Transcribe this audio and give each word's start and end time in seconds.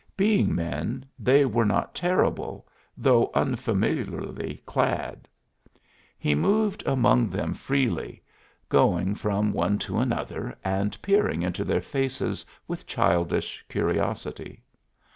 Being 0.17 0.55
men, 0.55 1.05
they 1.19 1.45
were 1.45 1.63
not 1.63 1.93
terrible, 1.93 2.67
though 2.97 3.29
unfamiliarly 3.35 4.63
clad. 4.65 5.27
He 6.17 6.33
moved 6.33 6.81
among 6.87 7.29
them 7.29 7.53
freely, 7.53 8.23
going 8.67 9.13
from 9.13 9.53
one 9.53 9.77
to 9.85 9.99
another 9.99 10.57
and 10.65 10.99
peering 11.03 11.43
into 11.43 11.63
their 11.63 11.81
faces 11.83 12.43
with 12.67 12.87
childish 12.87 13.63
curiosity. 13.69 14.63